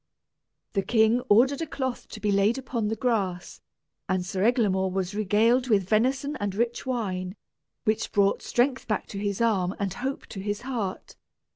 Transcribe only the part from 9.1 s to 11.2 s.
his arm and hope to his heart.